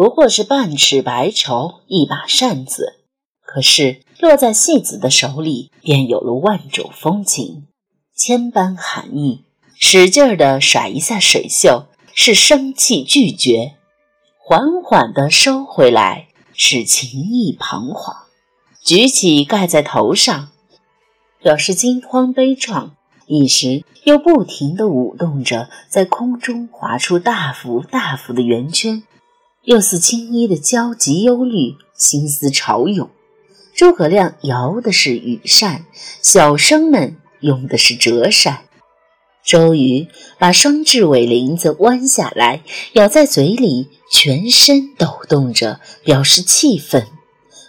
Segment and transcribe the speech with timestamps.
[0.00, 3.00] 不过是半尺白绸，一把扇子。
[3.42, 7.66] 可是落在戏子的手里，便有了万种风情，
[8.16, 9.44] 千般含义。
[9.74, 11.84] 使劲儿地甩一下水袖，
[12.14, 13.74] 是生气拒绝；
[14.38, 18.16] 缓缓地收回来，是情意彷徨。
[18.82, 20.48] 举起盖在头上，
[21.42, 22.92] 表示惊慌悲怆；
[23.26, 29.02] 一时又不停地舞动着，在空中划出大幅大幅的圆圈，
[29.64, 33.10] 又似青衣的焦急忧虑，心思潮涌。
[33.74, 35.84] 诸葛亮摇的是羽扇，
[36.22, 38.64] 小生们用的是折扇。
[39.44, 47.06] 周瑜把双雉尾翎子弯下来，咬在嘴里，全身抖动着，表示气愤。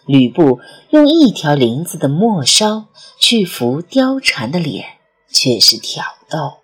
[0.06, 2.88] 吕布用一条翎子的末梢
[3.20, 4.86] 去拂貂蝉的脸，
[5.30, 6.60] 却是挑逗。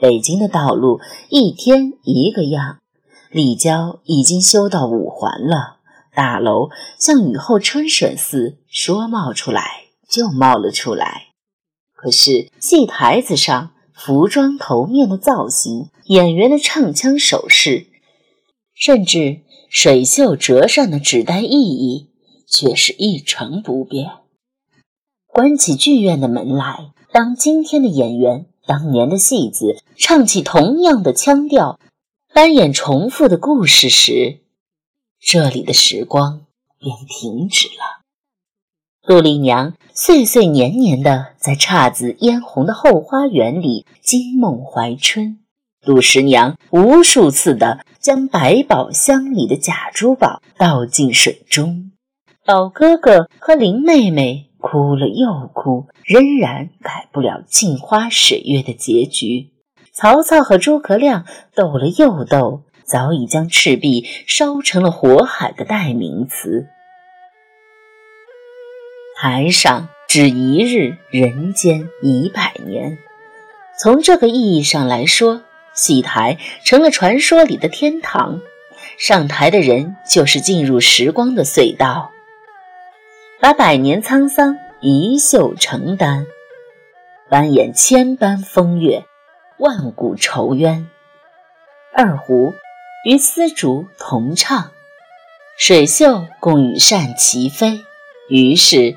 [0.00, 2.79] 北京的道路一天一个样，
[3.30, 5.78] 立交已经修到五环了，
[6.14, 9.62] 大楼像雨后春笋似，说冒出来
[10.08, 11.28] 就冒了出来。
[11.94, 13.70] 可是戏台子上。
[13.92, 17.88] 服装、头面的造型，演员的唱腔、手势，
[18.72, 22.08] 甚至水袖折扇的指代意义，
[22.48, 24.12] 却是一成不变。
[25.26, 31.78] 关起剧院的门来，当今天的演员、当年的戏子唱起同样的腔调，
[32.32, 34.38] 翻演重复的故事时，
[35.18, 36.46] 这里的时光
[36.78, 38.04] 便停止了。
[39.02, 45.40] 杜丽娘岁岁年年的在姹紫嫣红的后花园里惊梦怀春，
[45.82, 51.90] 杜十娘无数次的将百宝箱里的假珠宝倒进水中，
[52.44, 59.49] 宝哥哥和林妹妹哭了又哭，仍然改不了镜花水月的结局。
[59.92, 61.24] 曹操和诸葛亮
[61.54, 66.66] 斗了又斗，早已将赤壁烧成了火海的代名词。
[69.20, 72.98] 台上只一日，人间一百年。
[73.78, 75.42] 从这个意义上来说，
[75.74, 78.40] 戏台成了传说里的天堂，
[78.98, 82.10] 上台的人就是进入时光的隧道，
[83.40, 86.26] 把百年沧桑一袖承担，
[87.28, 89.04] 扮演千般风月，
[89.60, 90.88] 万古愁冤。
[91.94, 92.52] 二胡
[93.04, 94.72] 与丝竹同唱，
[95.56, 97.84] 水袖共羽扇齐飞，
[98.28, 98.96] 于是。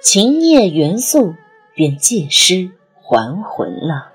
[0.00, 1.34] 情孽元素
[1.74, 4.12] 便借尸还魂了。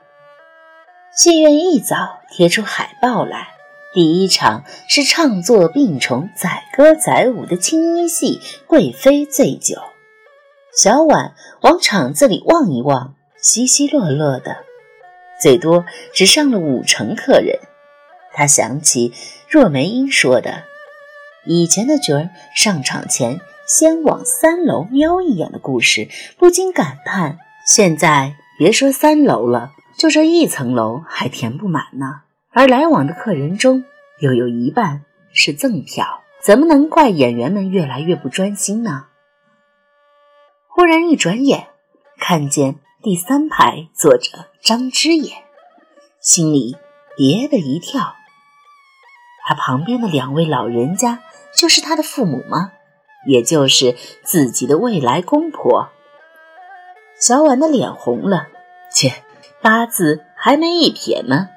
[1.13, 3.49] 戏院一早贴出海报来，
[3.93, 9.75] 第一场是唱作并重、载歌载舞的青衣戏《贵妃醉酒》。
[10.73, 14.63] 小婉往场子里望一望，稀稀落落的，
[15.43, 17.59] 最多只上了五成客人。
[18.33, 19.11] 他想起
[19.49, 20.63] 若梅英说的，
[21.45, 23.41] 以前的角儿上场前。
[23.65, 32.23] 先往三楼瞄一眼的故事，不禁感叹：现在别说三楼了，就这一层楼还填不满呢。
[32.51, 33.85] 而来往的客人中，
[34.19, 39.05] 又有一半是赠票，怎么能怪演员们越来越不专心呢？
[40.67, 41.67] 忽然一转眼，
[42.19, 45.43] 看见第三排坐着张之野，
[46.21, 46.77] 心里
[47.17, 48.15] 别的一跳。
[49.45, 51.19] 他旁边的两位老人家，
[51.53, 52.71] 就是他的父母吗？
[53.27, 55.89] 也就是自己的未来公婆，
[57.19, 58.47] 小婉的脸红了，
[58.89, 59.21] 切，
[59.61, 61.49] 八字还没一撇呢。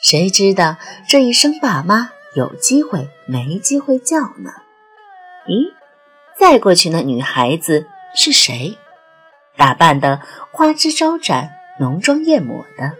[0.00, 0.76] 谁知道
[1.08, 4.52] 这一声爸妈有机会没机会叫呢？
[5.48, 5.72] 咦，
[6.38, 8.78] 再过去那女孩子是谁？
[9.56, 11.50] 打扮的花枝招展、
[11.80, 12.92] 浓妆艳抹的，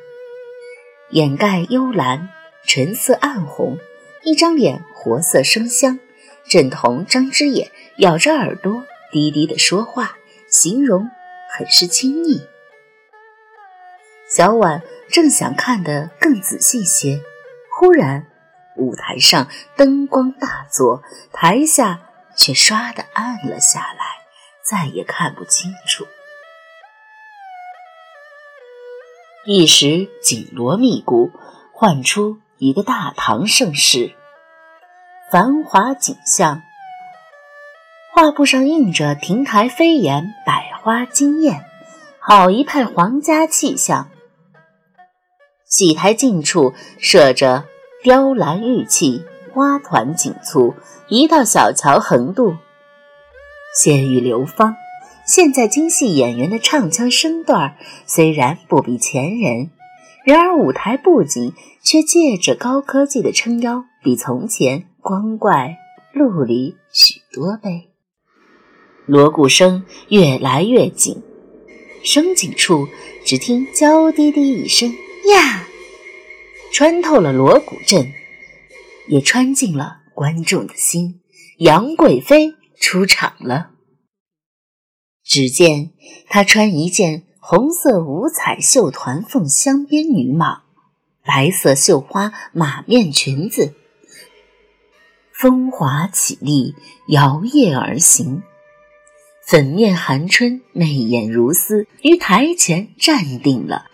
[1.10, 2.28] 眼盖幽蓝，
[2.66, 3.78] 唇色暗红，
[4.22, 5.98] 一张脸活色生香。
[6.48, 10.16] 正同张之眼咬着耳朵低低的说话，
[10.48, 11.10] 形容
[11.50, 12.46] 很是亲昵。
[14.28, 17.20] 小婉正想看得更仔细些，
[17.70, 18.26] 忽然
[18.76, 21.02] 舞台上灯光大作，
[21.32, 22.00] 台下
[22.36, 24.04] 却唰的暗了下来，
[24.62, 26.06] 再也看不清楚。
[29.48, 31.30] 一时紧锣密鼓，
[31.72, 34.12] 唤出一个大唐盛世。
[35.30, 36.62] 繁华景象，
[38.12, 41.64] 画布上印着亭台飞檐、百花惊艳，
[42.18, 44.08] 好一派皇家气象。
[45.64, 47.66] 戏台近处设着
[48.02, 50.74] 雕栏玉砌、花团锦簇，
[51.06, 52.56] 一道小桥横渡，
[53.76, 54.74] 仙玉流芳。
[55.26, 57.76] 现在京戏演员的唱腔身段
[58.06, 59.70] 虽然不比前人，
[60.24, 61.52] 然而舞台布景
[61.82, 64.86] 却借着高科技的撑腰，比从前。
[65.00, 65.78] 光怪
[66.12, 67.90] 陆离许多倍。
[69.06, 71.22] 锣鼓声越来越紧，
[72.02, 72.88] 声紧处，
[73.24, 74.90] 只听娇滴滴一声
[75.32, 75.64] “呀”，
[76.74, 78.12] 穿透了锣鼓阵，
[79.06, 81.20] 也穿进了观众的心。
[81.58, 83.70] 杨贵妃出场了。
[85.26, 85.90] 只见
[86.28, 90.60] 她穿一件红色五彩绣团凤镶边女蟒，
[91.24, 93.74] 白色绣花马面裙子，
[95.32, 96.74] 风华绮丽，
[97.08, 98.42] 摇曳而行。
[99.44, 103.86] 粉面含春，媚眼如丝，于台前站定了。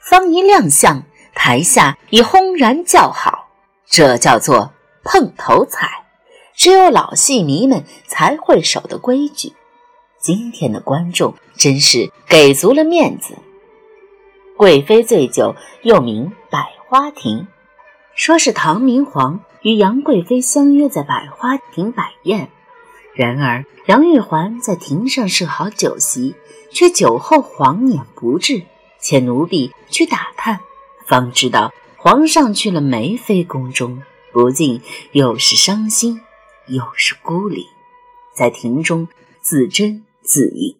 [0.00, 1.04] 方一亮相，
[1.34, 3.48] 台下已轰然叫好。
[3.88, 4.72] 这叫做
[5.04, 6.06] 碰头彩，
[6.54, 9.52] 只有老戏迷们才会守的规矩。
[10.26, 13.36] 今天的观众真是给足了面子。
[14.56, 17.46] 贵妃醉酒，又名百花亭，
[18.16, 22.50] 说是唐明皇与杨贵妃相约在百花亭摆宴。
[23.14, 26.34] 然而杨玉环在亭上设好酒席，
[26.72, 28.62] 却酒后黄撵不至，
[28.98, 30.58] 且奴婢去打探，
[31.06, 34.02] 方知道皇上去了梅妃宫中，
[34.32, 34.82] 不禁
[35.12, 36.20] 又是伤心
[36.66, 37.68] 又是孤立，
[38.34, 39.06] 在亭中
[39.40, 40.02] 自斟。
[40.26, 40.76] 自饮，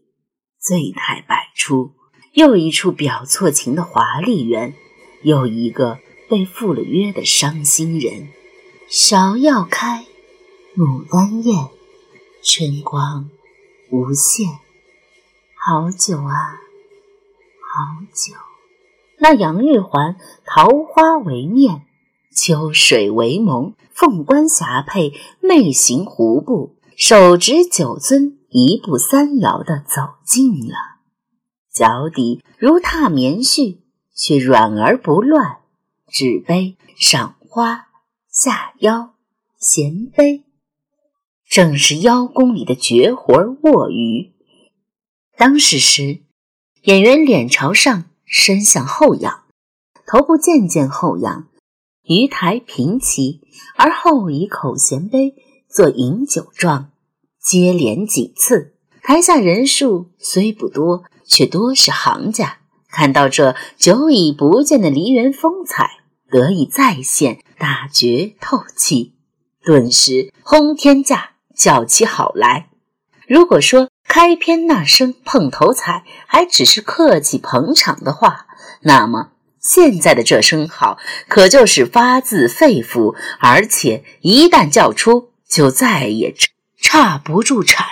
[0.59, 1.93] 醉态百出，
[2.33, 4.75] 又一处表错情的华丽园，
[5.23, 8.29] 又一个被赴了约的伤心人。
[8.91, 10.05] 芍药开，
[10.77, 11.69] 牡丹艳，
[12.43, 13.31] 春光
[13.91, 14.49] 无限。
[15.55, 16.61] 好久啊，
[17.63, 18.35] 好久。
[19.19, 21.83] 那杨玉环，桃花为面，
[22.35, 28.36] 秋水为眸，凤冠霞帔，媚行胡步，手执酒樽。
[28.59, 30.77] 一步三摇地走近了，
[31.71, 33.81] 脚底如踏棉絮，
[34.15, 35.59] 却软而不乱。
[36.11, 37.89] 指杯赏花，
[38.31, 39.13] 下腰
[39.59, 40.45] 衔杯，
[41.47, 44.33] 正是邀功里的绝活卧鱼。
[45.37, 46.23] 当时时，
[46.85, 49.43] 演员脸朝上，身向后仰，
[50.07, 51.47] 头部渐渐后仰，
[52.05, 53.43] 鱼台平齐，
[53.77, 55.35] 而后以口衔杯
[55.69, 56.91] 做饮酒状。
[57.47, 62.59] 接连几次，台下人数虽不多，却多是行家。
[62.91, 69.15] 看到这久已不见的梨园风采，得以再现，大觉透气，
[69.63, 72.69] 顿时轰天价叫起好来。
[73.29, 78.47] 如果说开篇那声碰头彩还只是客气捧场的话，
[78.81, 86.35] 那么现在的这声好，可就是发自肺腑，而且一旦叫出，就再也。
[86.89, 87.85] 刹不住铲，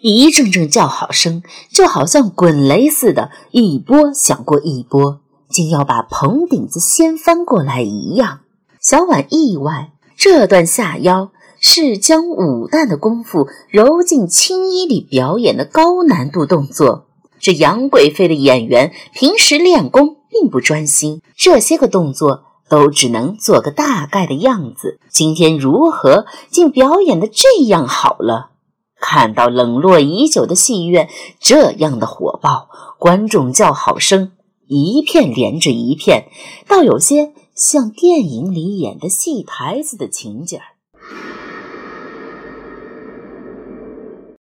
[0.00, 8.40] 一阵阵叫好声，就好像滚雷似的，一波响过一波，竟要把棚顶子掀翻过来一样。
[8.80, 11.30] 小婉意外，这段下腰
[11.60, 17.06] 是将武旦的功夫揉进青衣里表演的高难度动作。
[17.38, 25.00] 这杨贵妃的演员平时练功并不专心，这些个动作都只能做个大概的样子。
[25.10, 28.52] 今天如何竟表演的这样好了？
[28.98, 31.08] 看到冷落已久的戏院
[31.40, 32.68] 这样的火爆，
[32.98, 34.32] 观众叫好声
[34.68, 36.28] 一片连着一片，
[36.68, 40.69] 倒有些像电影里演的戏台子的情景儿。